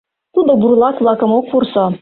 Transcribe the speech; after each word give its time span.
Тудо 0.33 0.51
бурлак-влакым 0.61 1.31
ок 1.37 1.45
вурсо. 1.51 1.85